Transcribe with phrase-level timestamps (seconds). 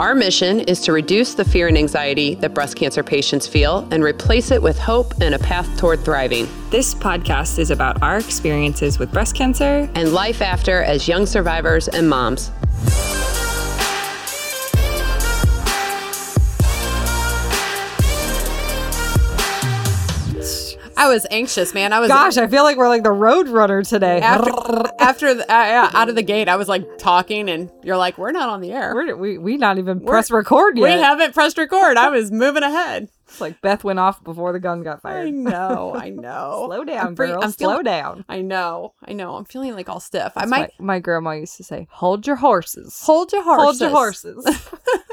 [0.00, 4.02] Our mission is to reduce the fear and anxiety that breast cancer patients feel and
[4.02, 6.48] replace it with hope and a path toward thriving.
[6.70, 11.86] This podcast is about our experiences with breast cancer and life after as young survivors
[11.86, 12.50] and moms.
[20.96, 21.92] I was anxious, man.
[21.92, 24.20] I was Gosh, I feel like we're like the road runner today.
[24.20, 24.50] after
[25.00, 26.48] after the, uh, out of the gate.
[26.48, 28.94] I was like talking, and you're like, "We're not on the air.
[28.94, 30.84] We're, we we not even press record yet.
[30.84, 33.08] we haven't pressed record." I was moving ahead.
[33.26, 35.26] It's like Beth went off before the gun got fired.
[35.26, 36.64] I know, I know.
[36.66, 37.42] Slow down, I'm free- girl.
[37.42, 38.24] I'm Slow down.
[38.28, 39.34] I know, I know.
[39.36, 40.32] I'm feeling like all stiff.
[40.36, 43.00] I might what my grandma used to say, "Hold your horses.
[43.04, 43.64] hold your horses.
[43.64, 44.68] Hold your horses."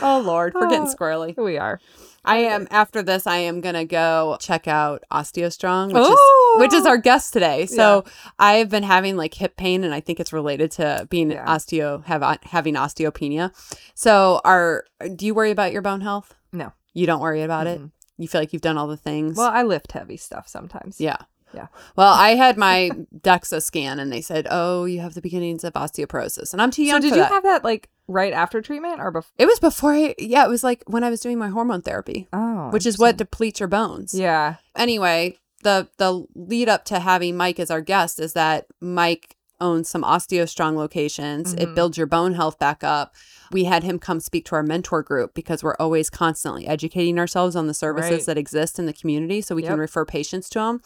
[0.02, 0.94] Oh Lord, we're getting Oh.
[0.94, 1.34] squirrely.
[1.34, 1.80] Here we are.
[2.24, 3.26] I am after this.
[3.26, 6.18] I am gonna go check out OsteoStrong, which is
[6.60, 7.66] which is our guest today.
[7.66, 8.04] So
[8.38, 11.46] I've been having like hip pain, and I think it's related to being Yeah.
[11.46, 13.52] osteo have having osteopenia.
[13.94, 14.84] So, are
[15.16, 16.34] do you worry about your bone health?
[16.52, 16.72] No.
[16.92, 17.80] you don't worry about it.
[17.80, 17.90] Mhm.
[18.18, 19.36] You feel like you've done all the things.
[19.36, 21.00] Well, I lift heavy stuff sometimes.
[21.00, 21.16] yeah.
[21.54, 21.66] Yeah.
[21.96, 25.72] Well, I had my DEXA scan, and they said, "Oh, you have the beginnings of
[25.74, 27.32] osteoporosis," and I'm too So did you that.
[27.32, 29.30] have that like right after treatment or before?
[29.38, 32.28] it was before I, yeah, it was like when I was doing my hormone therapy,
[32.32, 34.14] Oh, which is what depletes your bones.
[34.14, 34.56] Yeah.
[34.76, 39.90] anyway, the the lead up to having Mike as our guest is that Mike owns
[39.90, 41.52] some OsteoStrong locations.
[41.52, 41.74] It Mhm.
[41.74, 43.14] builds your bone health back up.
[43.50, 47.56] We had him come speak to our mentor group because we're always constantly educating ourselves
[47.56, 48.26] on the services Right.
[48.26, 50.82] that exist in the community so we can refer patients to them.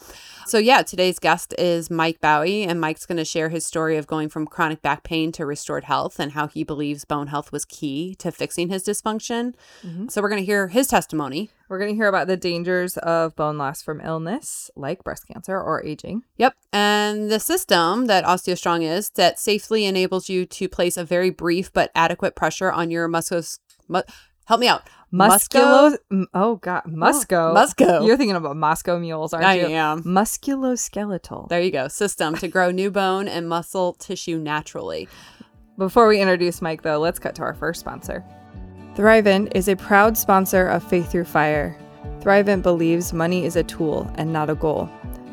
[0.47, 4.07] So yeah, today's guest is Mike Bowie and Mike's going to share his story of
[4.07, 7.65] going from chronic back pain to restored health and how he believes bone health was
[7.65, 9.53] key to fixing his dysfunction.
[9.83, 10.09] Mhm.
[10.09, 11.51] So we're going to hear his testimony.
[11.67, 15.59] We're going to hear about the dangers of bone loss from illness, like breast cancer
[15.59, 16.23] or aging.
[16.37, 16.53] Yep.
[16.71, 21.73] And the system that OsteoStrong is that safely enables you to place a very brief
[21.73, 23.59] but adequate pressure on your muscles.
[23.87, 24.01] Mu-
[24.45, 24.83] help me out.
[25.13, 25.97] Musculo.
[26.33, 27.51] Oh God, Musco.
[27.51, 28.05] Oh, musco.
[28.05, 29.67] You're thinking about Moscow mules, aren't I you?
[29.67, 30.03] am.
[30.03, 31.47] Musculoskeletal.
[31.47, 31.87] There you go.
[31.87, 35.07] System to grow new bone and muscle tissue naturally.
[35.77, 38.23] Before we introduce Mike, though, let's cut to our first sponsor.
[38.95, 41.77] Thrivent is a proud sponsor of Faith Through Fire.
[42.21, 44.89] Thrivent believes money is a tool and not a goal.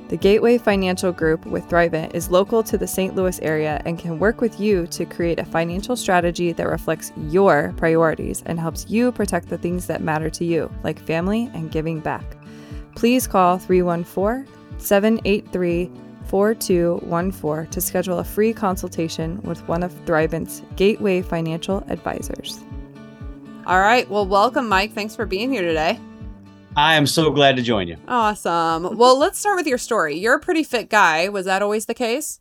[0.08, 3.14] The Gateway Financial Group with Thrivent is local to the St.
[3.14, 7.72] Louis area and can work with you to create a financial strategy that reflects your
[7.76, 12.00] priorities and helps you protect the things that matter to you, like family and giving
[12.00, 12.36] back.
[12.96, 14.44] Please call 314
[14.78, 15.88] 783
[16.26, 22.64] 4214 to schedule a free consultation with one of Thrivent's Gateway Financial Advisors.
[23.64, 24.08] All right.
[24.10, 24.92] Well, welcome, Mike.
[24.92, 26.00] Thanks for being here today.
[26.76, 27.96] I am so glad to join you.
[28.08, 28.96] Awesome.
[28.96, 30.18] Well, let's start with your story.
[30.18, 31.28] You're a pretty fit guy.
[31.28, 32.40] Was that always the case?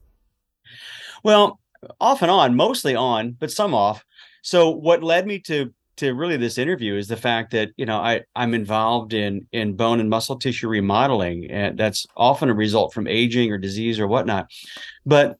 [1.23, 1.59] Well,
[1.99, 4.03] off and on, mostly on, but some off.
[4.41, 7.97] So what led me to to really this interview is the fact that you know
[7.97, 12.93] I I'm involved in in bone and muscle tissue remodeling, and that's often a result
[12.93, 14.47] from aging or disease or whatnot.
[15.05, 15.37] But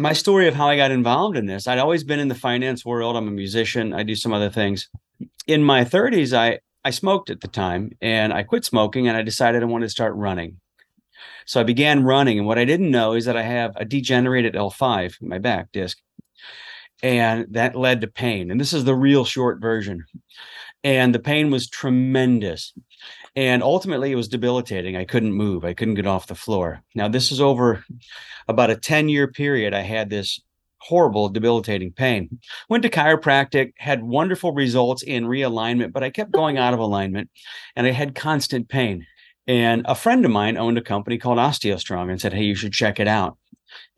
[0.00, 2.84] my story of how I got involved in this, I'd always been in the finance
[2.84, 3.16] world.
[3.16, 3.92] I'm a musician.
[3.92, 4.88] I do some other things.
[5.46, 9.20] In my 30s, I I smoked at the time, and I quit smoking, and I
[9.22, 10.56] decided I wanted to start running.
[11.44, 14.54] So I began running, and what I didn't know is that I have a degenerated
[14.54, 15.98] L5 in my back disc,
[17.02, 18.50] and that led to pain.
[18.50, 20.06] And this is the real short version.
[20.82, 22.72] And the pain was tremendous.
[23.36, 24.96] And ultimately, it was debilitating.
[24.96, 25.64] I couldn't move.
[25.64, 26.82] I couldn't get off the floor.
[26.94, 27.84] Now, this is over
[28.48, 29.74] about a 10 year period.
[29.74, 30.40] I had this
[30.80, 32.40] horrible, debilitating pain.
[32.68, 37.30] Went to chiropractic, had wonderful results in realignment, but I kept going out of alignment
[37.76, 39.06] and I had constant pain.
[39.46, 42.72] And a friend of mine owned a company called OsteoStrong and said, Hey, you should
[42.72, 43.36] check it out.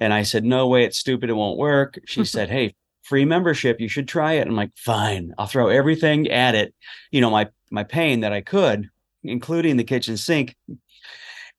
[0.01, 1.31] And I said, No way, it's stupid.
[1.31, 1.99] It won't work.
[2.07, 3.81] She said, Hey, free membership.
[3.81, 4.47] You should try it.
[4.47, 6.75] I'm like, Fine, I'll throw everything at it,
[7.11, 8.89] you know, my my pain that I could,
[9.25, 10.57] including the kitchen sink.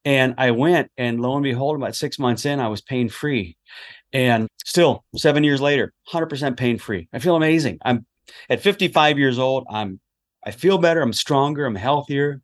[0.04, 3.56] And I went, and lo and behold, about six months in, I was pain free.
[4.12, 7.08] And still, seven years later, 100% pain free.
[7.12, 7.78] I feel amazing.
[7.84, 8.06] I'm
[8.48, 9.66] at 55 years old.
[9.68, 9.98] I'm,
[10.44, 11.00] I feel better.
[11.00, 11.66] I'm stronger.
[11.66, 12.42] I'm healthier.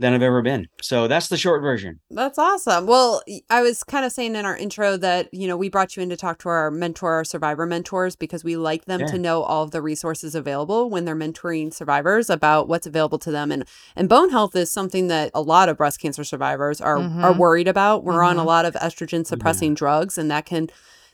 [0.00, 0.66] Than I've ever been.
[0.82, 2.00] So that's the short version.
[2.10, 2.86] That's awesome.
[2.86, 6.02] Well, I was kind of saying in our intro that, you know, we brought you
[6.02, 9.06] in to talk to our mentor, our survivor mentors, because we like them Yeah.
[9.06, 13.30] to know all of the resources available when they're mentoring survivors about what's available to
[13.30, 13.52] them.
[13.52, 13.64] And
[13.94, 17.36] and bone health is something that a lot of breast cancer survivors are are Mhm.
[17.38, 18.02] worried about.
[18.02, 18.46] We're on a Mhm.
[18.46, 20.68] lot of estrogen suppressing drugs and that can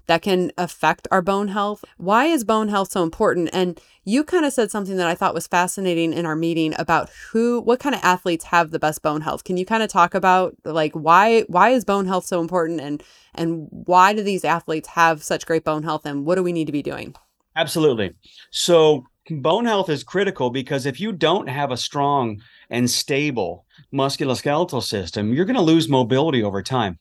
[0.06, 1.84] that can affect our bone health.
[1.96, 3.50] Why is bone health so important?
[3.52, 7.10] And you kind of said something that I thought was fascinating in our meeting about
[7.30, 9.44] who what kind of athletes have the best bone health.
[9.44, 13.02] Can you kind of talk about like why why is bone health so important and
[13.34, 16.66] and why do these athletes have such great bone health and what do we need
[16.66, 17.14] to be doing?
[17.56, 18.14] Absolutely.
[18.50, 24.82] So bone health is critical because if you don't have a strong and stable musculoskeletal
[24.82, 26.98] system, you're going to lose mobility over time.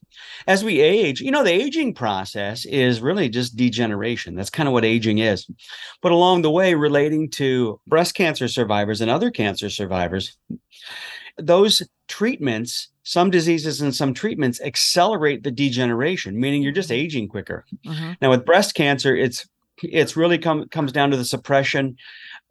[0.47, 4.35] As we age, you know, the aging process is really just degeneration.
[4.35, 5.47] That's kind of what aging is.
[6.01, 10.37] But along the way, relating to breast cancer survivors and other cancer survivors,
[11.37, 17.65] those treatments, some diseases and some treatments accelerate the degeneration, meaning you're just aging quicker.
[17.85, 18.15] Mhm.
[18.21, 19.47] Now with breast cancer, it's
[19.83, 21.97] it's really come comes down to the suppression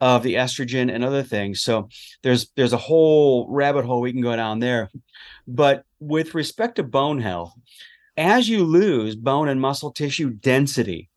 [0.00, 1.62] of the estrogen and other things.
[1.62, 1.88] So
[2.22, 4.90] there's there's a whole rabbit hole we can go down there.
[5.46, 7.52] But with respect to bone health,
[8.16, 11.08] as you lose bone and muscle tissue density,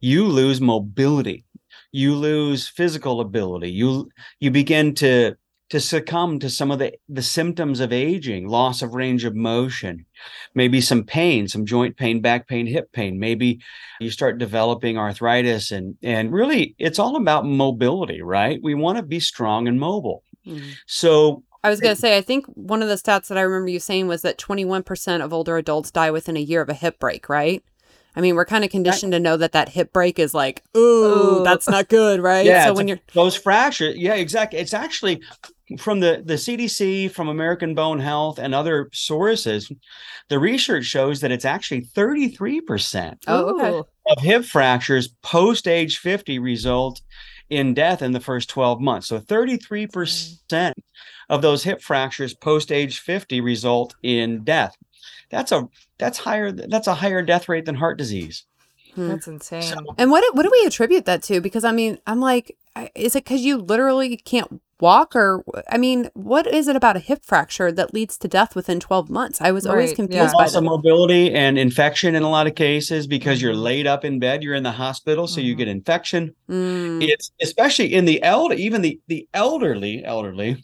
[0.00, 1.44] you lose mobility,
[1.92, 5.36] you lose physical ability, you you begin to
[5.70, 10.04] to succumb to some of the the symptoms of aging, loss of range of motion,
[10.54, 13.60] maybe some pain, some joint pain, back pain, hip pain, maybe
[14.00, 18.60] you start developing arthritis and and really it's all about mobility, right?
[18.62, 20.24] We want to be strong and mobile.
[20.46, 20.74] Mm.
[20.86, 23.68] So I was going to say, I think one of the stats that I remember
[23.68, 26.98] you saying was that 21% of older adults die within a year of a hip
[26.98, 27.62] break, right?
[28.16, 30.80] I mean, we're kind of conditioned to know that that hip break is like, ooh,
[30.80, 31.44] Ooh.
[31.44, 32.44] that's not good, right?
[32.44, 34.58] Yeah, so when you're, those fractures, yeah, exactly.
[34.58, 35.22] It's actually
[35.78, 39.70] from the the CDC, from American Bone Health, and other sources.
[40.28, 43.88] The research shows that it's actually thirty three percent Oh, okay.
[44.06, 47.00] Of hip fractures post age fifty result
[47.48, 49.08] in death in the first twelve months.
[49.08, 50.76] So thirty three percent
[51.28, 54.74] of those hip fractures post age fifty result in death.
[55.30, 55.68] That's a
[55.98, 58.44] that's higher that's a higher death rate than heart disease.
[58.94, 59.08] Hmm.
[59.08, 59.62] That's insane.
[59.62, 61.40] So- and what, do- what do we attribute that to?
[61.40, 62.56] Because I mean, I'm like,
[62.94, 67.00] is it because you literally can't walk or, I mean, what is it about a
[67.00, 69.38] hip fracture that leads to death within 12 months?
[69.40, 70.32] I was always confused yeah.
[70.32, 73.62] by loss of mobility and infection in a lot of cases because you're Mhm.
[73.62, 75.58] laid up in bed you're in the hospital so you Mhm.
[75.58, 80.56] get infection Mm, it's especially in the elder even the the elderly elderly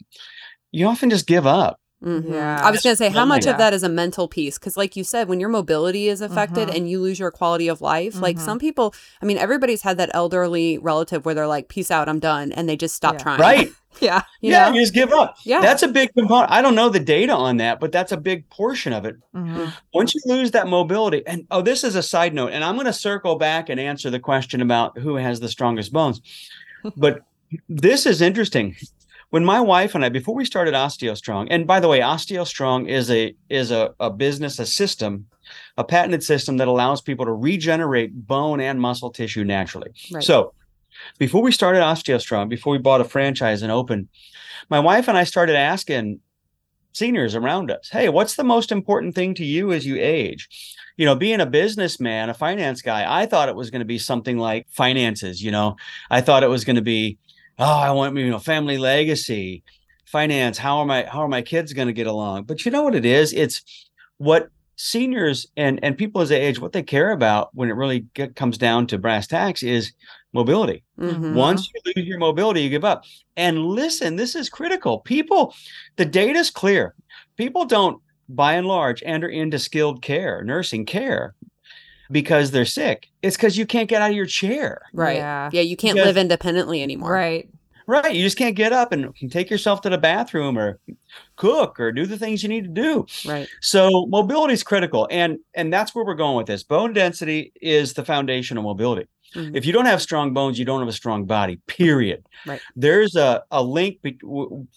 [0.73, 2.31] you often just give up mhm.
[2.33, 2.61] Yeah.
[2.63, 4.59] I was going to say, how my much of that is a mental piece?
[4.59, 6.77] Because, like you said, when your mobility is affected Mhm.
[6.77, 8.41] and you lose your quality of life, like Mhm.
[8.45, 12.21] some people, I mean, everybody's had that elderly relative where they're like, peace out, I'm
[12.21, 12.53] done.
[12.53, 13.19] And they just stop Yeah.
[13.23, 13.41] trying.
[13.41, 13.69] right
[14.01, 14.23] Yeah.
[14.43, 14.75] You yeah know?
[14.75, 15.63] you just give up Yeah.
[15.63, 18.47] that's a big component i don't know the data on that but that's a big
[18.51, 19.73] portion of it Mhm.
[19.95, 22.85] once you lose that mobility and oh this is a side note and i'm going
[22.85, 26.21] to circle back and answer the question about who has the strongest bones
[26.99, 27.21] but
[27.71, 28.77] this is interesting
[29.31, 33.11] when my wife and i before we started osteostrong and by the way osteostrong is
[33.11, 35.27] a is a, a business a system
[35.77, 39.93] a patented system that allows people to regenerate bone and muscle tissue naturally.
[40.13, 40.23] Right.
[40.23, 40.53] so
[41.19, 44.09] before we started osteostrong before we bought a franchise and opened
[44.71, 46.21] my wife and i started asking
[46.93, 50.49] seniors around us hey what's the most important thing to you as you age?
[50.97, 53.99] You know being a businessman a finance guy i thought it was going to be
[53.99, 55.77] something like finances you know?
[56.11, 57.19] I thought it was going to be
[57.59, 59.63] oh i want you know family legacy
[60.07, 62.83] finance how are my how are my kids going to get along but you know
[62.83, 63.63] what it is it's
[64.19, 68.01] what seniors and and people as they age what they care about when it really
[68.15, 69.93] get, comes down to brass tacks is
[70.33, 71.35] mobility Mhm.
[71.35, 73.05] once you lose your mobility, you give up.
[73.37, 75.01] And listen, this is critical.
[75.01, 75.55] People,
[75.97, 76.95] the data is clear.
[77.37, 81.35] People don't, by and large, enter into skilled care, nursing care,
[82.11, 83.09] because they're sick.
[83.23, 84.83] It's because you can't get out of your chair.
[84.93, 85.17] Right.
[85.17, 85.51] Yeah.
[85.53, 85.63] Yeah.
[85.63, 87.13] You can't Because- live independently anymore.
[87.13, 87.49] Right.
[87.89, 88.15] Right.
[88.17, 90.81] You just can't get up and take yourself to the bathroom or
[91.37, 93.07] cook or do the things you need to do.
[93.25, 93.49] Right.
[93.61, 95.07] So mobility is critical.
[95.11, 96.65] And and that's where we're going with this.
[96.65, 99.07] Bone density is the foundation of mobility.
[99.35, 99.57] Mhm.
[99.57, 101.57] If you don't have strong bones, you don't have a strong body.
[101.67, 102.25] Period.
[102.47, 102.61] Right.
[102.75, 104.19] There's a, a link be-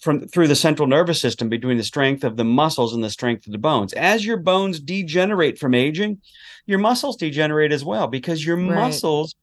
[0.01, 3.45] from through the central nervous system between the strength of the muscles and the strength
[3.45, 3.93] of the bones.
[3.93, 6.19] As your bones degenerate from aging,
[6.65, 8.75] your muscles degenerate as well because your Right.
[8.75, 9.35] muscles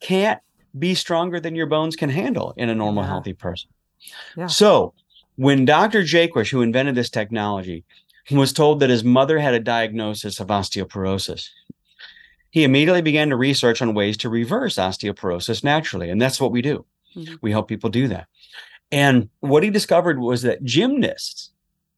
[0.00, 0.40] can't
[0.78, 3.08] be stronger than your bones can handle in a normal, Yeah.
[3.08, 3.70] healthy person.
[4.36, 4.46] Yeah.
[4.46, 4.94] So
[5.36, 6.02] when Dr.
[6.02, 7.84] Jaquish, who invented this technology,
[8.30, 11.48] was told that his mother had a diagnosis of osteoporosis,
[12.50, 16.10] he immediately began to research on ways to reverse osteoporosis naturally.
[16.10, 16.84] And that's what we do.
[17.16, 17.38] Mhm.
[17.40, 18.26] We help people do that.
[18.92, 21.50] And what he discovered was that gymnasts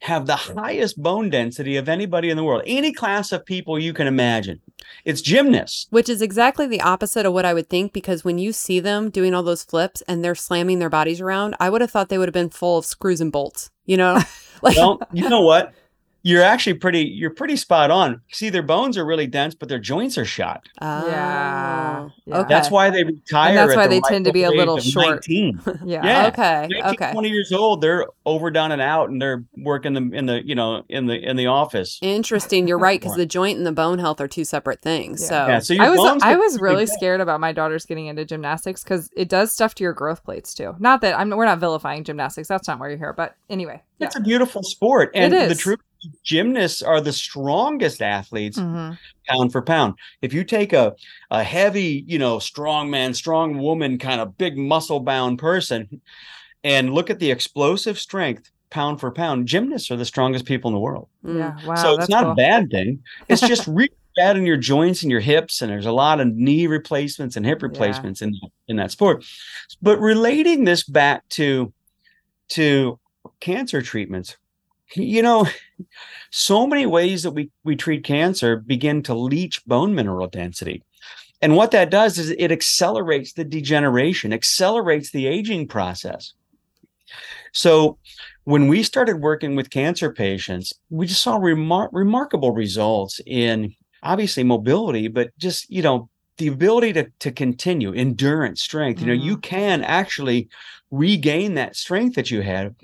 [0.03, 2.63] have the highest bone density of anybody in the world.
[2.67, 4.61] Any class of people you can imagine.
[5.05, 5.87] It's gymnasts.
[5.91, 9.11] Which is exactly the opposite of what I would think because when you see them
[9.11, 12.19] doing all those flips and they're slamming their bodies around, I would have thought they
[12.19, 13.71] would have been full of screws and bolts.
[13.87, 14.21] You know?
[14.63, 15.73] like Well, you know what?
[16.23, 18.21] You're actually pretty you're pretty spot on.
[18.31, 20.69] See their bones are really dense but their joints are shot.
[20.81, 22.39] Oh, yeah, yeah.
[22.39, 22.49] Okay.
[22.49, 25.27] that's why they retire and that's why the they tend to be a little short.
[25.29, 25.61] 19.
[25.85, 26.05] yeah.
[26.05, 26.27] yeah.
[26.29, 27.13] okay 19, okay.
[27.13, 30.85] 20 years old they're overdone and out and they're working them in the you know
[30.89, 31.99] in the in the office.
[32.03, 35.27] Interesting you're right because the joint and the bone health are two separate things yeah.
[35.29, 38.83] so yeah so i was i was really scared about my daughters getting into gymnastics
[38.83, 40.75] because it does stuff to your growth plates too.
[40.79, 44.17] Not that i'm we're not vilifying gymnastics that's not why you're here but anyway it's
[44.17, 45.81] a beautiful sport and the truth
[46.23, 48.95] gymnasts are the strongest athletes mm-hmm.
[49.27, 49.95] pound for pound.
[50.21, 50.95] If you take a
[51.31, 56.01] a heavy, you know, strong man, strong woman, kind of big muscle bound person,
[56.65, 60.75] and look at the explosive strength pound for pound, gymnasts are the strongest people in
[60.75, 61.09] the world.
[61.25, 61.39] Mm.
[61.39, 61.75] Yeah, wow.
[61.75, 62.33] So it's not cool.
[62.33, 63.03] a bad thing.
[63.29, 66.29] It's just really bad in your joints and your hips, and there's a lot of
[66.29, 68.29] knee replacements and hip replacements yeah.
[68.29, 68.35] in
[68.69, 69.25] in that sport.
[69.81, 71.73] But relating this back to
[72.51, 72.99] to
[73.41, 74.37] cancer treatments,
[74.95, 75.47] you know,
[76.31, 80.83] so many ways that we, we treat cancer begin to leach bone mineral density.
[81.41, 86.35] And what that does is it accelerates the degeneration, accelerates the aging process.
[87.53, 87.99] So
[88.45, 94.45] when we started working with cancer patients, we just saw remar- remarkable results in obviously
[94.45, 96.09] mobility, but just, you know,
[96.43, 98.99] the ability to, to continue endurance, strength.
[98.99, 99.09] Mm-hmm.
[99.09, 99.41] You know, you mm-hmm.
[99.41, 100.49] can actually
[100.91, 102.75] regain that strength that you had,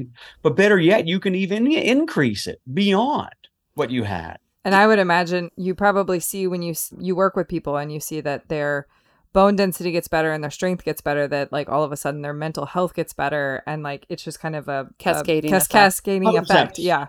[0.43, 3.35] but better yet, you can even increase it beyond
[3.75, 4.39] what you had.
[4.65, 8.01] And I would imagine you probably see when you you work with people and you
[8.01, 8.87] see that their
[9.33, 12.23] bone density gets better and their strength gets better that like all of a sudden
[12.23, 15.71] their mental health gets better and like it's just kind of a cascading a effect.
[15.71, 16.79] cascading effect.
[16.79, 17.09] Yeah.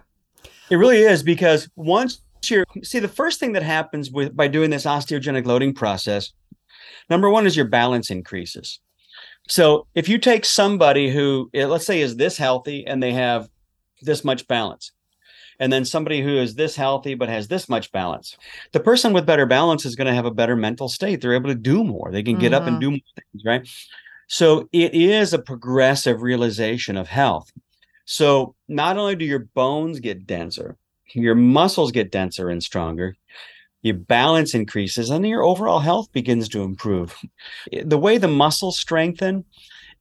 [0.69, 4.69] It really is because once you're see the first thing that happens with by doing
[4.69, 6.31] this osteogenic loading process
[7.09, 8.79] number one is your balance increases
[9.49, 13.49] so if you take somebody who, eh, let's say, is this healthy and they have
[14.01, 14.91] this much balance,
[15.59, 18.37] and then somebody who is this healthy but has this much balance,
[18.73, 21.19] the person with better balance is going to have a better mental state.
[21.19, 22.11] They're able to do more.
[22.11, 22.61] They can get mm-hmm.
[22.61, 22.79] up and mm-hmm.
[22.79, 23.67] do more things, right?
[24.27, 27.51] So it is a progressive realization of health.
[28.05, 30.77] So not only do your bones get denser,
[31.13, 33.15] your muscles get denser and stronger,
[33.81, 37.15] your balance increases and your overall health begins to improve.
[37.83, 39.45] The way the muscles strengthen,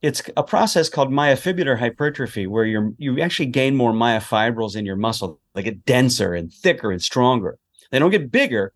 [0.03, 4.97] it's a process called myofibrillar hypertrophy, where you you actually gain more myofibrils in your
[4.97, 5.41] muscle.
[5.55, 7.59] They get denser and thicker and stronger.
[7.91, 8.73] They don't get bigger.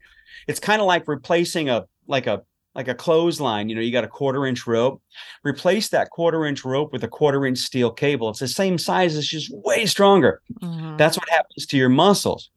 [0.48, 2.42] It's kind of like replacing a like a
[2.74, 3.68] like a clothesline.
[3.68, 5.00] You know, you got a quarter inch rope.
[5.44, 8.30] Replace that quarter inch rope with a quarter inch steel cable.
[8.30, 9.16] It's the same size.
[9.16, 10.40] It's just way stronger.
[10.60, 10.96] Mm-hmm.
[10.96, 12.50] That's what happens to your muscles.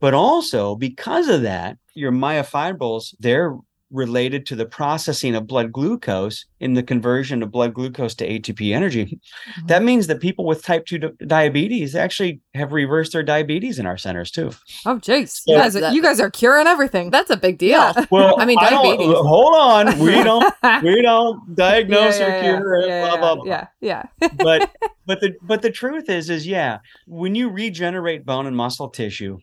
[0.00, 3.56] But also because of that, your myofibrils, they're
[3.90, 8.74] related to the processing of blood glucose in the conversion of blood glucose to ATP
[8.74, 9.06] energy.
[9.06, 9.66] Mm-hmm.
[9.66, 13.96] That means that people with type 2 diabetes actually have reversed their diabetes in our
[13.96, 14.50] centers too.
[14.84, 15.42] Oh, jeez.
[15.42, 17.10] So, you, guys are, you guys are curing everything.
[17.10, 17.70] That's a big deal.
[17.70, 17.92] Yeah.
[18.10, 19.06] Well, I mean, diabetes.
[19.06, 19.98] I hold on.
[19.98, 23.44] We don't, we don't diagnose yeah, yeah, or cure yeah, blah, blah, blah.
[23.44, 23.66] Yeah.
[23.80, 24.04] Yeah.
[24.36, 24.70] but,
[25.06, 29.38] but the, but the truth is, is yeah, when you regenerate bone and muscle tissue,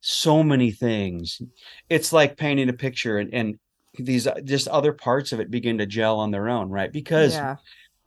[0.00, 1.40] so many things.
[1.88, 3.58] It's like painting a picture and, and
[3.98, 6.92] these uh, just other parts of it begin to gel on their own, right?
[6.92, 7.56] Because yeah.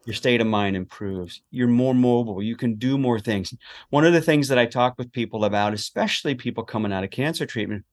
[0.05, 1.41] your state of mind improves.
[1.51, 2.41] You're more mobile.
[2.41, 3.53] You can do more things.
[3.89, 7.11] One of the things that I talk with people about, especially people coming out of
[7.11, 7.85] cancer treatment,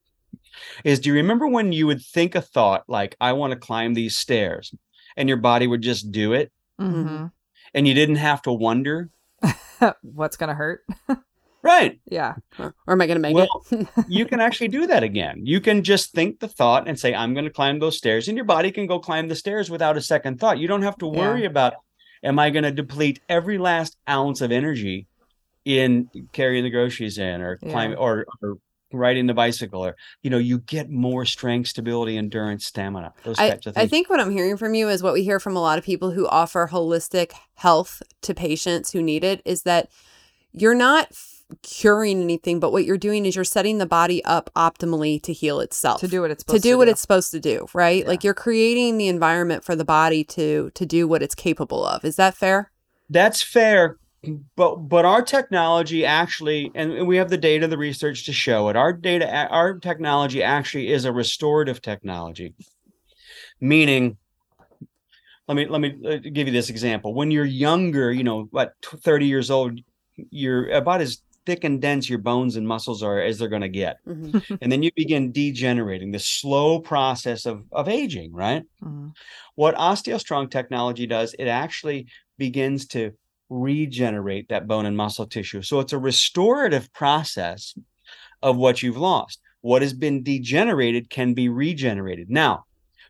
[0.84, 3.94] is do you remember when you would think a thought like, I want to climb
[3.94, 4.74] these stairs,
[5.16, 6.52] and your body would just do it?
[6.80, 7.26] Mm-hmm.
[7.74, 9.10] And you didn't have to wonder
[10.02, 10.84] what's going to hurt.
[11.66, 12.00] Right.
[12.08, 12.34] Yeah.
[12.58, 13.88] Or, or am I going to make well, it?
[14.08, 15.40] you can actually do that again.
[15.44, 18.36] You can just think the thought and say, I'm going to climb those stairs, and
[18.36, 20.58] your body can go climb the stairs without a second thought.
[20.58, 21.48] You don't have to worry yeah.
[21.48, 21.74] about,
[22.22, 25.08] am I going to deplete every last ounce of energy
[25.64, 27.70] in carrying the groceries in or yeah.
[27.72, 28.58] climbing or, or
[28.92, 33.50] riding the bicycle or you know you get more strength stability endurance stamina those I,
[33.50, 35.56] types of things i think what i'm hearing from you is what we hear from
[35.56, 39.90] a lot of people who offer holistic health to patients who need it is that
[40.52, 41.08] you're not
[41.62, 45.60] curing anything, but what you're doing is you're setting the body up optimally to heal
[45.60, 46.00] itself.
[46.00, 48.02] To do what it's to do, to what it's supposed to do, right?
[48.02, 48.08] Yeah.
[48.08, 52.04] Like you're creating the environment for the body to to do what it's capable of.
[52.04, 52.72] Is that fair?
[53.08, 53.98] That's fair.
[54.56, 58.76] But but our technology actually, and we have the data, the research to show it.
[58.76, 62.54] Our data, our technology actually is a restorative technology,
[63.60, 64.16] meaning
[65.46, 68.72] let me let me uh, give you this example when you're younger you know what
[68.82, 69.78] 30 years old
[70.30, 73.68] you're about as thick and dense your bones and muscles are as they're going to
[73.68, 73.96] get.
[74.06, 74.58] Mhm.
[74.60, 78.64] and then you begin degenerating, the slow process of, of aging, right?
[78.84, 79.14] Mhm.
[79.54, 83.12] What OsteoStrong technology does, it actually begins to
[83.48, 85.62] regenerate that bone and muscle tissue.
[85.62, 87.74] So it's a restorative process
[88.42, 89.40] of what you've lost.
[89.60, 92.28] What has been degenerated can be regenerated.
[92.28, 92.64] Now,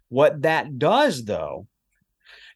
[0.09, 1.67] what that does, though,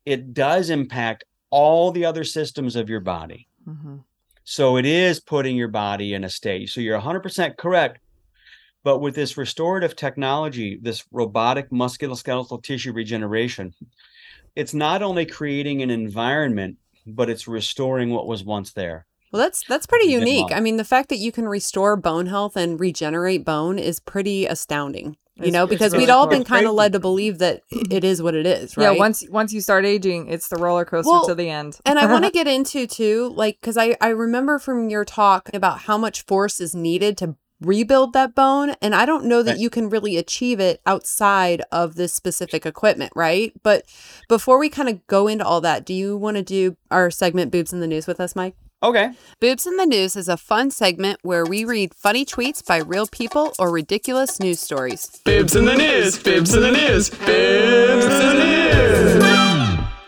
[0.05, 3.49] it does impact all the other systems of your body.
[3.69, 4.05] Mhm.
[4.51, 6.71] So it is putting your body in a state.
[6.71, 8.01] So you're 100% correct.
[8.83, 13.73] But with this restorative technology, this robotic musculoskeletal tissue regeneration,
[14.57, 19.07] it's not only creating an environment, but it's restoring what was once there.
[19.31, 20.51] Well, that's that's pretty unique.
[20.51, 24.47] I mean, the fact that you can restore bone health and regenerate bone is pretty
[24.47, 25.17] astounding.
[25.43, 28.23] You know, because really we'd all been kind of led to believe that it is
[28.23, 28.93] what it is, right?
[28.93, 31.79] Yeah, once once you start aging, it's the roller coaster Well, to the end.
[31.85, 35.49] and I want to get into too, like, because I I remember from your talk
[35.55, 39.51] about how much force is needed to rebuild that bone, and I don't know that
[39.53, 39.61] Right.
[39.61, 43.53] you can really achieve it outside of this specific equipment, right?
[43.63, 43.85] But
[44.31, 47.53] before we kind of go into all that, do you want to do our segment
[47.53, 48.55] "Boobs in the News" with us, Mike?
[48.83, 49.13] Okay.
[49.41, 53.07] Boobs in the News is a fun segment where we read funny tweets by real
[53.07, 55.21] people or ridiculous news stories.
[55.25, 59.25] Bibs in the news, bibs in the news, bibs in the news.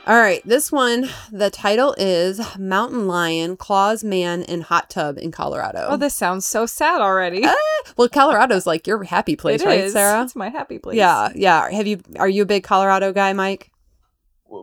[0.06, 5.30] All right, this one, the title is Mountain Lion Claws Man in Hot Tub in
[5.30, 5.86] Colorado.
[5.90, 7.42] Oh, this sounds so sad already.
[7.44, 7.54] Ah,
[7.96, 9.92] well, Colorado's like your happy place, It right, is.
[9.92, 10.24] Sarah?
[10.24, 10.96] It's my happy place.
[10.96, 11.70] Yeah, yeah.
[11.70, 13.70] Have you are you a big Colorado guy, Mike?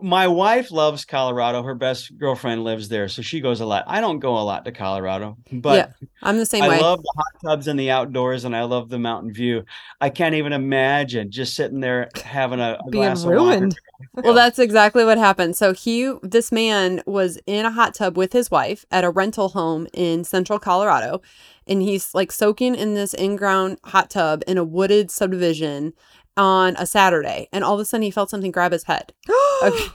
[0.02, 1.62] My wife loves Colorado.
[1.62, 3.08] Her best girlfriend lives there.
[3.08, 3.84] So she goes a lot.
[3.88, 6.80] I don't go a lot to Colorado, but Yeah, I'm the same I way.
[6.80, 9.64] love the hot tubs and the outdoors, and I love the mountain view.
[10.00, 13.36] I can't even imagine just sitting there having a, a Being glass of wine.
[13.36, 13.78] ruined.
[14.14, 15.56] Well, that's exactly what happened.
[15.56, 19.50] So he, this man, was in a hot tub with his wife at a rental
[19.50, 21.20] home in Central Colorado,
[21.66, 25.92] and he's like soaking in this in-ground hot tub in a wooded subdivision
[26.36, 29.12] on a Saturday, and all of a sudden he felt something grab his head.
[29.62, 29.88] Okay.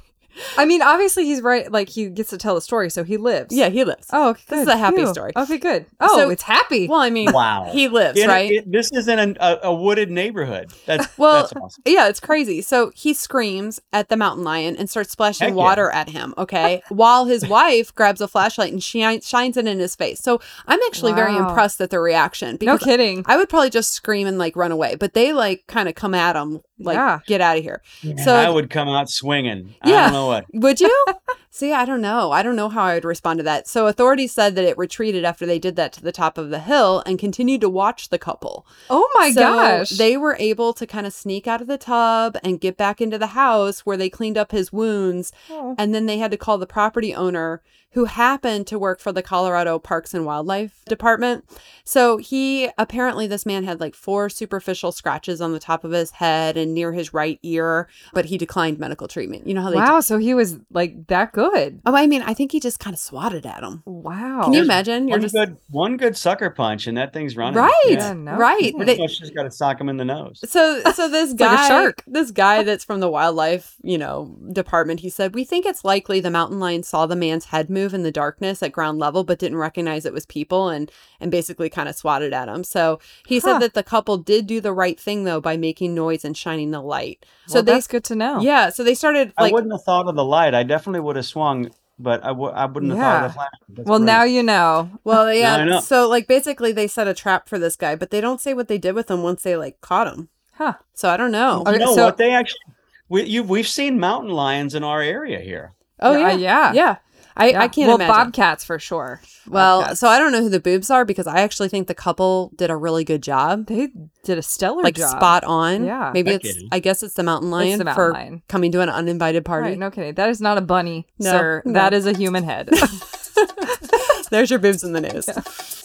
[0.58, 1.72] I mean, obviously he's right.
[1.72, 3.56] Like he gets to tell the story, so he lives.
[3.56, 4.08] Yeah, he lives.
[4.12, 5.08] Oh, okay, This is a happy Phew.
[5.14, 5.32] story.
[5.36, 5.86] Okay, good.
[6.00, 6.88] Oh, So- it's happy.
[6.88, 7.70] Well, I mean, Wow.
[7.72, 8.52] he lives, In a- right?
[8.52, 10.72] it- this is in a, a wooded neighborhood.
[10.86, 11.84] That's Well, that's awesome.
[11.86, 12.62] Yeah, it's crazy.
[12.62, 15.64] So he screams at the mountain lion and starts splashing Heck yeah.
[15.64, 16.82] water at him, okay?
[16.90, 20.20] While his wife grabs a flashlight and shi- shines it in his face.
[20.22, 23.24] So I'm actually very impressed at the reaction no kidding.
[23.28, 26.14] I would probably just scream and like run away, but they like kind of come
[26.14, 27.20] at him like Yeah.
[27.26, 27.82] get out of here.
[28.04, 29.76] And so- I would come out swinging.
[29.82, 30.10] I Yeah.
[30.26, 30.62] Don't know what.
[30.64, 31.06] Would you?
[31.56, 32.34] See, I don't know.
[32.34, 33.66] I don't know how I would respond to that.
[33.66, 36.60] So authorities said that it retreated after they did that to the top of the
[36.60, 38.68] hill and continued to watch the couple.
[38.90, 39.92] oh my So gosh.
[39.92, 43.18] They were able to kind of sneak out of the tub and get back into
[43.18, 45.32] the house where they cleaned up his wounds.
[45.50, 45.76] Oh.
[45.78, 49.24] And then they had to call the property owner who happened to work for the
[49.24, 51.46] Colorado Parks and Wildlife Department.
[51.86, 56.12] So he apparently, this man had like four superficial scratches on the top of his
[56.12, 59.48] head and near his right ear, but he declined medical treatment.
[59.48, 59.78] You know how they.
[59.78, 60.02] wow.
[60.02, 61.45] So he was like that good.
[61.54, 63.84] Oh, I mean, I think he just kind of swatted at him.
[63.86, 64.44] Wow.
[64.44, 65.08] Can you There's imagine?
[65.08, 65.36] You're One just.
[65.36, 67.58] good, one good sucker punch, and that thing's running.
[67.60, 68.60] Right, Yeah, no right.
[68.60, 68.86] kidding.
[68.86, 70.42] They- Much just got to sock him in the nose.
[70.46, 72.04] So so this It's like guy shark.
[72.08, 76.20] this guy that's from the wildlife, you know, department, he said, "We think it's likely
[76.20, 79.40] the mountain lion saw the man's head move in the darkness at ground level but
[79.40, 83.40] didn't recognize it was people and and basically kind of swatted at him." So he
[83.40, 83.42] Huh.
[83.54, 86.72] said that the couple did do the right thing though by making noise and shining
[86.72, 87.26] the light.
[87.48, 88.42] So well, they that's good to know.
[88.42, 90.54] Yeah, so they started I wouldn't have thought of the light.
[90.56, 91.70] I definitely would have swung,
[92.00, 93.52] but I w- I wouldn't have thought of the flash.
[93.70, 94.06] That's Well, great.
[94.06, 94.90] now you know.
[95.04, 95.64] well, yeah.
[95.66, 95.80] know.
[95.82, 98.68] So like basically they set a trap for this guy, but they don't say what
[98.70, 100.30] they did with him once they like caught him.
[100.54, 100.76] Huh.
[100.94, 101.64] So I don't know.
[101.66, 102.18] you Okay, know so- what?
[102.18, 102.62] They actually,
[103.10, 105.74] we, you, we've seen mountain lions in our area here.
[106.00, 106.38] Oh Yeah, yeah.
[106.38, 106.74] yeah.
[106.74, 106.96] Yeah.
[107.38, 107.62] I, Yeah.
[107.62, 108.16] I can't well, imagine.
[108.16, 109.22] bobcats for sure.
[109.48, 110.00] Well, Bobcats.
[110.00, 112.70] so I don't know who the boobs are because I actually think the couple did
[112.70, 113.68] a really good job.
[113.68, 113.90] they
[114.24, 115.10] did a stellar Like job.
[115.10, 115.84] spot on.
[115.86, 116.12] Yeah.
[116.14, 116.70] Maybe No it's kidding.
[116.72, 118.42] I guess it's the mountain lion the mountain for lion.
[118.48, 119.70] coming to an uninvited party.
[119.70, 120.14] Right, no kidding.
[120.16, 121.62] That is not a bunny, No, sir.
[121.66, 121.74] no.
[121.74, 122.70] That is a human head.
[124.32, 125.26] There's your boobs in the news.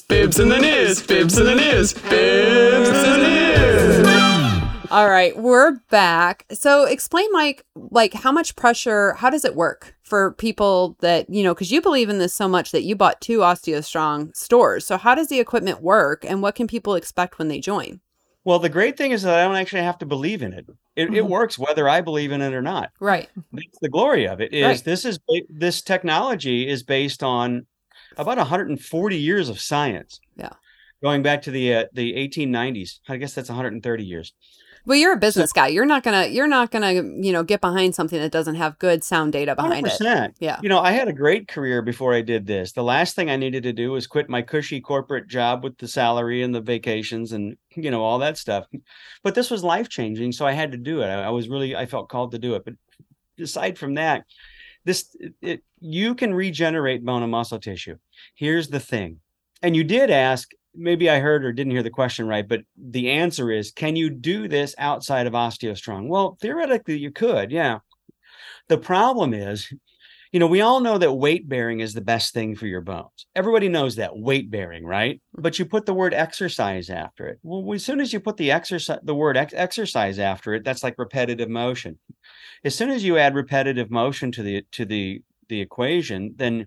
[0.09, 4.50] Bibs in the news, bibs in the news, bibs in the news.
[4.91, 6.47] All right, we're back.
[6.53, 11.45] So explain Mike like how much pressure, how does it work for people that, you
[11.45, 14.85] know, cuz you believe in this so much that you bought two OsteoStrong stores.
[14.85, 18.01] So how does the equipment work and what can people expect when they join?
[18.45, 20.67] Well, the great thing is that I don't actually have to believe in it.
[20.97, 21.29] It, it Mhm.
[21.29, 22.91] works whether I believe in it or not.
[22.99, 23.29] Right.
[23.53, 24.53] That's the glory of it.
[24.53, 24.85] Is Right.
[24.85, 27.67] this is this technology is based on
[28.17, 30.19] about 140 years of science.
[30.37, 30.51] Yeah.
[31.03, 33.01] going back to the uh, the 1890s.
[33.09, 34.35] I guess that's 130 years.
[34.87, 35.69] Well, you're a business guy.
[35.69, 39.05] You're not gonna you're not gonna you know get behind something that doesn't have good
[39.05, 39.93] sound data behind it.
[39.93, 40.35] 100%.
[40.39, 40.59] Yeah.
[40.63, 42.73] You know, I had a great career before I did this.
[42.73, 45.89] The last thing I needed to do was quit my cushy corporate job with the
[45.89, 48.67] salary and the vacations and, you know, all that stuff.
[49.23, 50.33] But this was life changing.
[50.33, 51.07] So I had to do it.
[51.07, 52.65] I, I was really, I felt called to do it.
[52.65, 52.75] But
[53.39, 54.25] aside from that,
[54.85, 57.97] this, it, it, you can regenerate bone and muscle tissue.
[58.35, 59.21] Here's the thing.
[59.63, 63.11] And you did ask, maybe I heard or didn't hear the question right, but the
[63.11, 66.09] answer is can you do this outside of OsteoStrong?
[66.09, 67.51] Well, theoretically, you could.
[67.51, 67.81] Yeah.
[68.69, 69.73] The problem is,
[70.33, 73.27] you know, we all know that weight bearing is the best thing for your bones.
[73.35, 75.17] Everybody knows that weight bearing, right?
[75.17, 75.43] Mm-hmm.
[75.43, 77.41] But you put the word exercise after it.
[77.43, 80.85] Well, as soon as you put the exercise, the word ex- exercise after it, that's
[80.85, 81.99] like repetitive motion.
[82.65, 86.67] As soon as you add repetitive motion to the to the the equation, then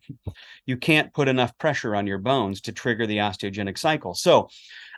[0.67, 4.13] you can't put enough pressure on your bones to trigger the osteogenic cycle.
[4.13, 4.50] So,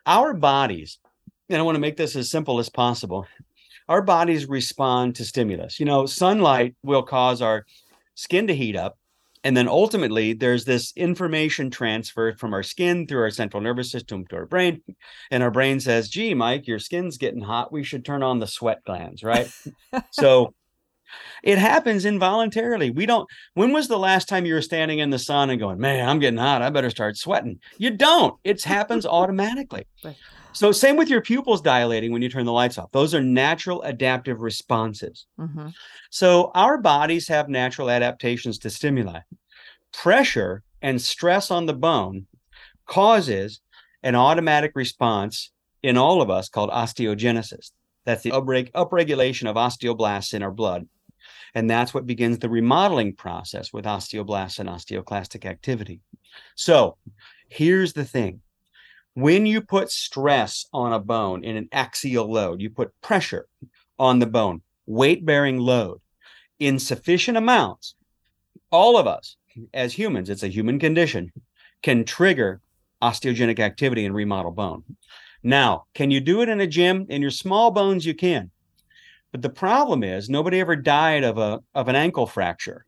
[0.05, 0.99] our bodies,
[1.49, 3.25] and I want to make this as simple as possible.
[3.87, 5.79] Our bodies respond to stimulus.
[5.79, 7.65] You know, sunlight will cause our
[8.15, 8.97] skin to heat up.
[9.43, 14.25] And then ultimately, there's this information transfer from our skin through our central nervous system
[14.27, 14.81] to our brain.
[15.29, 17.71] And our brain says, gee, Mike, your skin's getting hot.
[17.71, 19.47] We should turn on the sweat glands, right?
[20.11, 20.55] so
[21.43, 22.89] it happens involuntarily.
[22.89, 23.27] We don't.
[23.53, 26.19] When was the last time you were standing in the sun and going, man, I'm
[26.19, 26.61] getting hot.
[26.61, 27.59] I better start sweating?
[27.77, 28.35] You don't.
[28.43, 29.85] It happens automatically.
[30.03, 30.15] Right.
[30.53, 32.89] So, same with your pupils dilating when you turn the lights off.
[32.91, 35.25] Those are natural adaptive responses.
[35.37, 35.67] Mm-hmm.
[36.09, 39.19] So our bodies have natural adaptations to stimuli.
[39.91, 42.27] Pressure and stress on the bone
[42.85, 43.59] causes
[44.01, 45.51] an automatic response
[45.83, 47.71] in all of us called osteogenesis.
[48.05, 50.87] That's the upreg- upregulation of osteoblasts in our blood.
[51.55, 56.01] And that's what begins the remodeling process with osteoblasts and osteoclastic activity.
[56.55, 56.97] So
[57.47, 58.41] here's the thing
[59.13, 63.47] when you put stress on a bone in an axial load, you put pressure
[63.97, 66.01] on the bone, weight bearing load
[66.59, 67.95] in sufficient amounts,
[68.71, 69.37] all of us
[69.73, 71.31] as humans, it's a human condition,
[71.81, 72.61] can trigger
[73.01, 74.83] osteogenic activity and remodel bone.
[75.43, 77.05] Now, can you do it in a gym?
[77.07, 78.51] In your small bones, you can.
[79.35, 82.85] But the problem is nobody ever died of a of an ankle fracture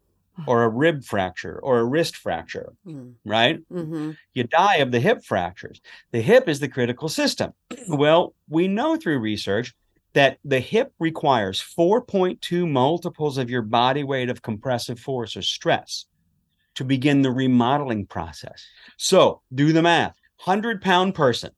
[0.47, 3.15] or a rib fracture or a wrist fracture, Mm.
[3.25, 3.59] right?
[3.69, 5.81] hmm you die of the hip fractures.
[6.13, 7.51] The hip is the critical system.
[7.89, 9.73] Well, we know through research
[10.13, 16.05] that the hip requires 4.2 multiples of your body weight of compressive force or stress
[16.75, 18.65] to begin the remodeling process.
[18.95, 21.51] So do the math 100 pound person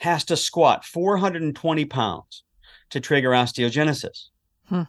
[0.00, 2.44] has to squat 420 pounds
[2.90, 4.26] to trigger osteogenesis.
[4.68, 4.82] Hmm.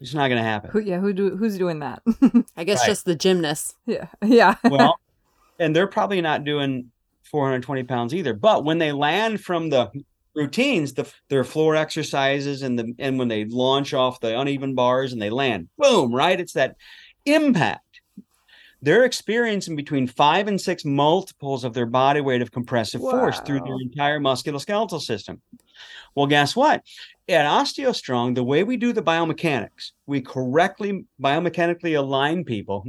[0.00, 0.70] It's not going to happen.
[0.70, 2.02] Who, yeah, who do who's doing that?
[2.56, 2.86] I guess Right.
[2.86, 3.74] just the gymnasts.
[3.86, 4.56] yeah, yeah.
[4.64, 4.98] well,
[5.60, 6.90] and they're probably not doing
[7.30, 8.34] 420 pounds either.
[8.34, 9.90] But when they land from the
[10.34, 15.12] routines, the their floor exercises and the and when they launch off the uneven bars
[15.12, 16.40] and they land, boom, right?
[16.40, 16.76] It's that
[17.24, 18.00] impact.
[18.84, 23.60] They're experiencing between five and six multiples of their body weight of compressive force through
[23.60, 25.40] their entire musculoskeletal system.
[26.14, 26.82] Well, guess what?
[27.28, 32.84] At OsteoStrong, the way we do the biomechanics, we correctly biomechanically align people.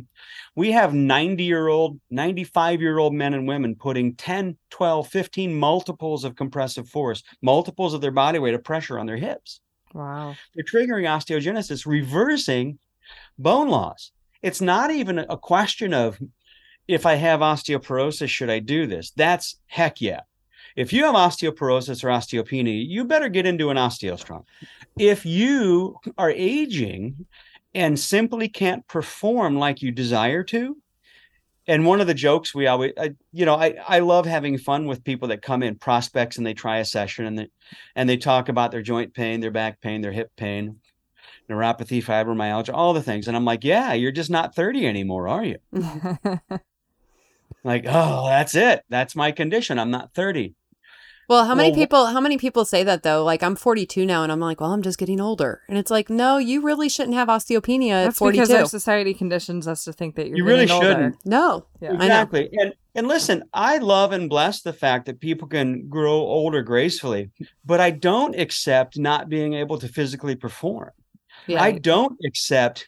[0.56, 5.54] We have 90 year old, 95 year old men and women putting 10, 12, 15
[5.54, 9.62] multiples of compressive force, multiples of their body weight of pressure on their hips.
[9.94, 10.36] wow.
[10.56, 12.80] They're triggering osteogenesis, reversing
[13.38, 14.12] bone loss.
[14.42, 16.20] It's not even a question of
[16.88, 19.12] if I have osteoporosis, should I do this?
[19.12, 20.22] That's heck yeah.
[20.76, 24.46] If you have osteoporosis or osteopenia, you better get into an osteostrong.
[24.98, 27.26] If you are aging
[27.74, 30.78] and simply can't perform like you desire to,
[31.66, 34.86] and one of the jokes we always, I, you know, I, I love having fun
[34.86, 37.48] with people that come in prospects and they try a session and they,
[37.96, 40.80] and they talk about their joint pain, their back pain, their hip pain,
[41.50, 43.28] neuropathy, fibromyalgia, all the things.
[43.30, 45.58] And I'm like, yeah, you're just not 30 anymore, are you?
[47.64, 48.84] Like, oh, that's it.
[48.90, 49.80] That's my condition.
[49.80, 50.54] I'm not 30.
[51.34, 53.24] Well, how many Well, people how many people say that though?
[53.24, 55.62] Like I'm 42 now and I'm like, well, I'm just getting older.
[55.68, 58.42] And it's like, no, you really shouldn't have osteopenia at 42.
[58.42, 60.88] because our society conditions us to think that you're You really older.
[60.88, 61.26] shouldn't.
[61.26, 61.66] no.
[61.82, 61.94] Yeah.
[61.96, 62.50] Exactly.
[62.54, 67.32] And and listen, I love and bless the fact that people can grow older gracefully,
[67.66, 70.92] but I don't accept not being able to physically perform.
[71.48, 71.62] Yeah.
[71.64, 72.88] I don't accept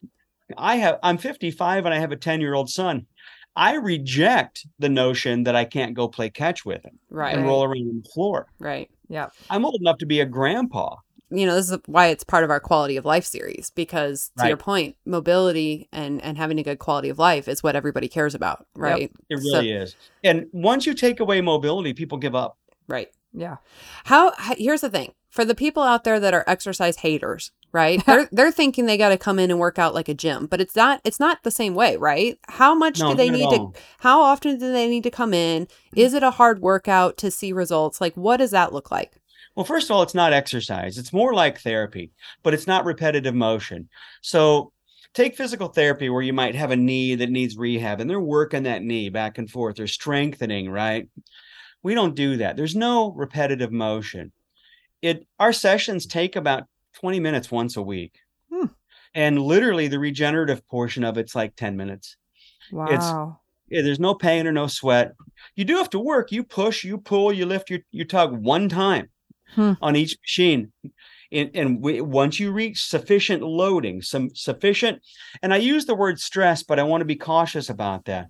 [0.58, 3.08] I have I'm 55 and I have a 10-year-old son.
[3.55, 7.35] I reject the notion that I can't go play catch with him right.
[7.35, 8.47] and roll around on the floor.
[8.59, 8.89] Right.
[9.07, 9.29] Yeah.
[9.49, 10.97] I'm old enough to be a grandpa.
[11.31, 14.47] You know, this is why it's part of our quality of life series because to
[14.47, 18.35] your point, mobility and and having a good quality of life is what everybody cares
[18.35, 19.11] about, right?
[19.29, 19.95] It So- really is.
[20.23, 22.57] And once you take away mobility, people give up.
[22.87, 23.09] Right.
[23.33, 23.57] Yeah.
[24.05, 25.13] How here's the thing.
[25.29, 28.03] for the people out there that are exercise haters, right?
[28.07, 30.61] they're they're thinking they got to come in and work out like a gym, but
[30.61, 32.39] it's not it's not the same way, right?
[32.47, 35.65] How much No, do they need to how often do they need to come in?
[35.65, 35.99] Mm-hmm.
[35.99, 38.01] Is it a hard workout to see results?
[38.01, 39.17] Like what does that look like?
[39.55, 40.97] Well, first of all, it's not exercise.
[40.97, 42.11] It's more like therapy,
[42.43, 43.89] but it's not repetitive motion.
[44.21, 44.71] So
[45.13, 48.63] take physical therapy where you might have a knee that needs rehab and they're working
[48.63, 49.75] that knee back and forth.
[49.75, 51.07] They're strengthening, right?
[51.83, 52.57] We don't do that.
[52.57, 54.31] There's no repetitive motion.
[55.01, 56.63] It our sessions take about
[56.95, 58.19] 20 minutes once a week.
[58.51, 58.67] Hmm.
[59.13, 62.17] And literally the regenerative portion of it's like 10 minutes.
[62.71, 63.39] Wow.
[63.69, 65.13] Yeah, there's no pain or no sweat.
[65.55, 66.31] You do have to work.
[66.31, 69.10] You push, you pull, you lift, you you tug one time
[69.53, 69.73] Hmm.
[69.81, 70.71] on each machine.
[71.31, 75.01] And, and we, once you reach sufficient loading, some sufficient,
[75.41, 78.27] and I use the word stress, but I want to be cautious about that.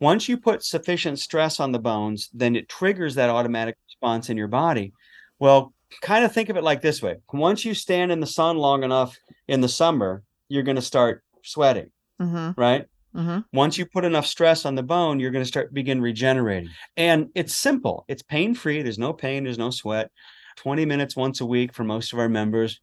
[0.00, 4.36] Once you put sufficient stress on the bones, then it triggers that automatic response in
[4.36, 4.92] your body.
[5.38, 8.56] Well, kind of think of it like this way: once you stand in the sun
[8.56, 12.58] long enough in the summer, you're going to start sweating, mm-hmm.
[12.60, 12.86] right?
[13.14, 13.40] Mm-hmm.
[13.52, 16.70] Once you put enough stress on the bone, you're going to start begin regenerating.
[16.96, 18.04] And it's simple.
[18.08, 18.82] It's pain free.
[18.82, 19.44] There's no pain.
[19.44, 20.10] There's no sweat.
[20.56, 22.80] 20 minutes once a week for most of our members.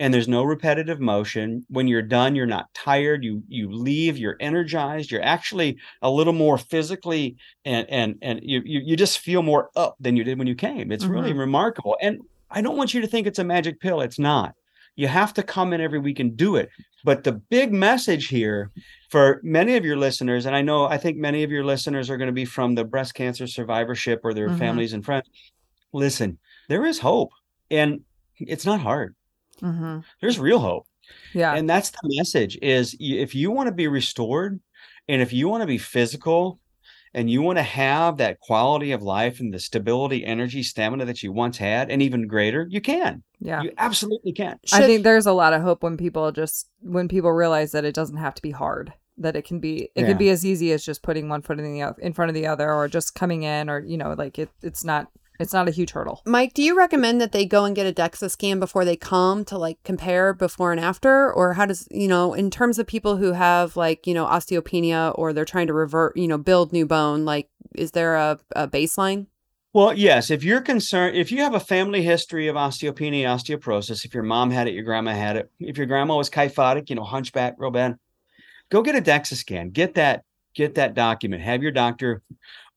[0.00, 1.64] And there's no repetitive motion.
[1.68, 3.22] When you're done, you're not tired.
[3.22, 4.18] You you leave.
[4.18, 5.10] You're energized.
[5.12, 9.70] You're actually a little more physically and and and you you, you just feel more
[9.76, 10.90] up than you did when you came.
[10.90, 11.96] It's really remarkable.
[12.02, 14.00] And I don't want you to think it's a magic pill.
[14.00, 14.54] It's not.
[14.96, 16.70] You have to come in every week and do it.
[17.04, 18.70] But the big message here
[19.10, 22.16] for many of your listeners, and I know I think many of your listeners are
[22.16, 24.58] going to be from the breast cancer survivorship or their Mhm.
[24.58, 25.28] families and friends.
[25.92, 27.30] Listen, there is hope,
[27.70, 28.00] and
[28.38, 29.14] it's not hard.
[29.62, 30.00] Mm-hmm.
[30.20, 30.86] There's real hope,
[31.32, 31.54] Yeah.
[31.54, 34.60] and that's the message: is if you want to be restored,
[35.08, 36.60] and if you want to be physical,
[37.12, 41.22] and you want to have that quality of life and the stability, energy, stamina that
[41.22, 43.22] you once had, and even greater, you can.
[43.40, 43.62] yeah.
[43.62, 44.58] You absolutely can.
[44.72, 47.94] I think there's a lot of hope when people just when people realize that it
[47.94, 48.92] doesn't have to be hard.
[49.16, 50.08] That it can be it Yeah.
[50.08, 52.34] can be as easy as just putting one foot in the oth- in front of
[52.34, 55.06] the other or just coming in or you know like it it's not
[55.40, 56.22] it's not a huge hurdle.
[56.24, 59.44] Mike, do you recommend that they go and get a DEXA scan before they come
[59.46, 61.32] to like compare before and after?
[61.32, 65.12] Or how does, you know, in terms of people who have like, you know, osteopenia
[65.18, 68.68] or they're trying to revert, you know, build new bone, like, is there a, a
[68.68, 69.26] baseline?
[69.72, 70.30] Well, yes.
[70.30, 74.52] If you're concerned, if you have a family history of osteopenia, osteoporosis, if your mom
[74.52, 77.72] had it, your grandma had it, if your grandma was kyphotic, you know, hunchback real
[77.72, 77.96] bad,
[78.70, 79.70] go get a DEXA scan.
[79.70, 80.22] Get that,
[80.54, 81.42] get that document.
[81.42, 82.22] Have your doctor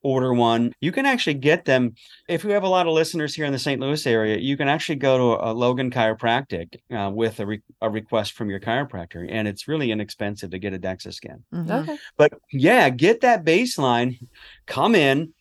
[0.03, 0.73] order one.
[0.79, 1.95] You can actually get them.
[2.29, 3.81] If you have a lot of listeners here in the St.
[3.81, 7.89] Louis area, you can actually go to a Logan Chiropractic uh, with a, re- a
[7.89, 11.43] request from your chiropractor, and it's really inexpensive to get a DEXA scan.
[11.53, 11.83] Mhm.
[11.83, 11.97] Okay.
[12.17, 14.19] But yeah, get that baseline,
[14.65, 15.33] come in,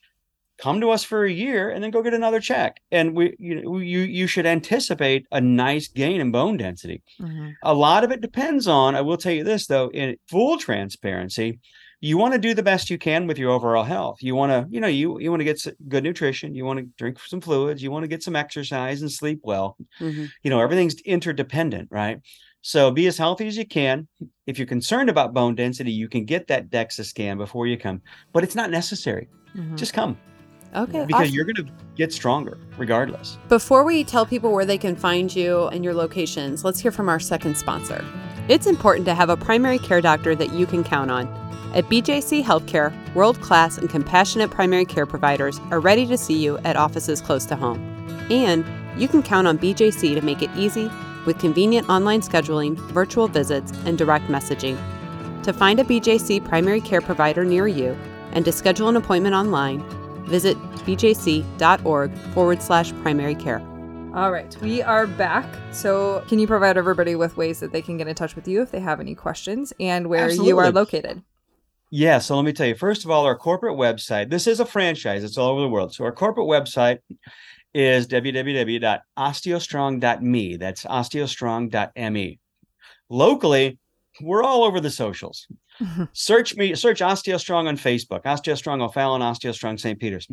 [0.59, 2.79] come to us for a year, and then go get another check.
[2.91, 7.03] And we, you you you should anticipate a nice gain in bone density.
[7.21, 7.55] Mhm.
[7.63, 8.95] A lot of it depends on.
[8.97, 11.59] I will tell you this though, in full transparency,
[12.01, 14.19] you want to do the best you can with your overall health.
[14.21, 16.55] You want to, you know, you you want to get good nutrition.
[16.55, 17.83] You want to drink some fluids.
[17.83, 20.29] You want to get some exercise and sleep well Mhm.
[20.43, 22.19] you know everything's interdependent right
[22.63, 24.07] so be as healthy as you can
[24.47, 28.01] if you're concerned about bone density you can get that dexa scan before you come
[28.33, 29.77] but it's not necessary Mhm.
[29.77, 30.17] just come
[30.75, 31.05] Okay.
[31.07, 31.35] because awesome.
[31.35, 35.69] you're going to get stronger regardless Before we tell people where they can find you
[35.69, 38.05] and your locations, let's hear from our second sponsor.
[38.49, 41.27] It's important to have a primary care doctor that you can count on.
[41.77, 46.57] At BJC Healthcare, world class and compassionate primary care providers are ready to see you
[46.65, 47.79] at offices close to home.
[48.31, 48.65] And
[48.99, 50.91] you can count on BJC to make it easy
[51.27, 54.79] with convenient online scheduling, virtual visits, and direct messaging.
[55.43, 57.95] To find a BJC primary care provider near you
[58.33, 59.85] and to schedule an appointment online,
[60.25, 63.61] visit bjc.org forward slash primary care.
[64.15, 65.45] All right, we are back.
[65.73, 68.63] So, can you provide everybody with ways that they can get in touch with you
[68.63, 70.71] if they have any questions and where you are Absolutely.
[70.71, 71.23] located?
[71.91, 74.67] Yeah so let me tell you first of all our corporate website this is a
[74.67, 75.95] franchise it's all over the world.
[75.95, 76.99] So our corporate website
[77.75, 82.39] is www.osteostrong.me that's osteostrong.me
[83.09, 83.79] locally
[84.21, 85.47] we're all over the socials.
[86.15, 90.27] Search me search osteostrong on facebook osteostrong o'fallon osteostrong st peters.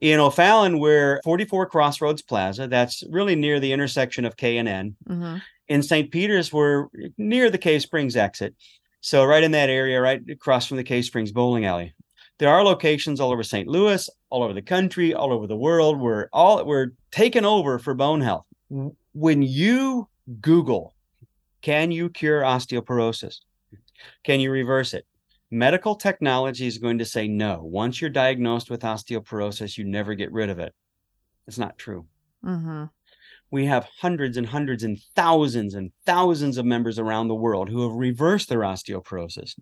[0.00, 4.96] In o'fallon we're 44 crossroads plaza that's really near the intersection of k and n.
[5.06, 5.36] Mm-hmm.
[5.68, 6.86] in st peters we're
[7.18, 8.54] near the cave springs exit
[9.00, 11.94] so right in that area right across from the cave springs bowling alley
[12.38, 15.98] there are locations all over st louis all over the country all over the world
[15.98, 18.46] we're all we're taken over for bone health
[19.12, 20.08] when you
[20.40, 20.94] google
[21.62, 23.40] can you cure osteoporosis
[24.24, 25.06] can you reverse it?
[25.50, 27.60] Medical technology is going to say no.
[27.62, 30.74] Once you're diagnosed with osteoporosis, you never get rid of it.
[31.46, 32.06] It's not true.
[32.44, 32.84] Mm-hmm.
[33.50, 37.82] We have hundreds and hundreds and thousands and thousands of members around the world who
[37.82, 39.54] have reversed their osteoporosis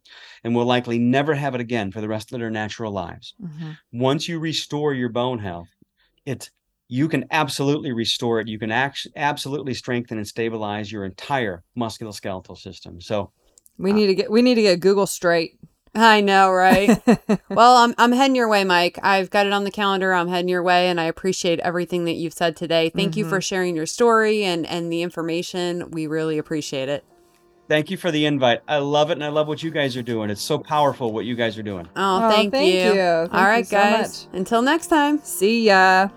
[0.44, 3.34] and will likely never have it again for the rest of their natural lives.
[3.42, 3.70] Mm-hmm.
[3.92, 5.68] Once you restore your bone health,
[6.26, 6.50] it's
[6.88, 8.48] you can absolutely restore it.
[8.48, 13.00] You can act- absolutely strengthen and stabilize your entire musculoskeletal system.
[13.00, 13.30] So
[13.76, 15.58] we need to get we need to get Google straight.
[15.98, 17.02] I know, right?
[17.48, 18.98] well, I'm I'm heading your way, Mike.
[19.02, 20.14] I've got it on the calendar.
[20.14, 22.90] I'm heading your way, and I appreciate everything that you've said today.
[22.90, 23.18] Thank mm-hmm.
[23.20, 25.90] you for sharing your story and and the information.
[25.90, 27.04] We really appreciate it.
[27.68, 28.62] Thank you for the invite.
[28.66, 30.30] I love it, and I love what you guys are doing.
[30.30, 31.86] It's so powerful what you guys are doing.
[31.96, 32.80] Oh, thank, oh, thank you.
[32.80, 32.94] you.
[32.94, 34.26] Thank All right, you so guys.
[34.26, 34.36] Much.
[34.38, 35.18] Until next time.
[35.22, 36.08] See ya.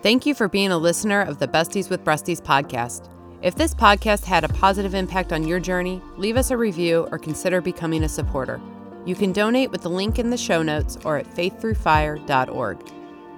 [0.00, 3.10] Thank you for being a listener of the Besties with Breasties podcast.
[3.42, 7.18] If this podcast had a positive impact on your journey, leave us a review or
[7.18, 8.60] consider becoming a supporter.
[9.04, 12.78] You can donate with the link in the show notes or at faiththroughfire.org.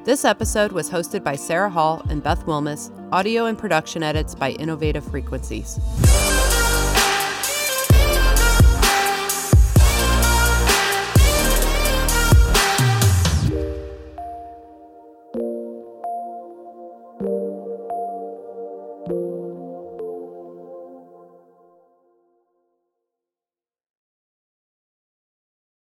[0.04, 4.52] This episode was hosted by Sarah Hall and Beth Wilmus, audio and production edits by
[4.52, 5.78] Innovative Frequencies.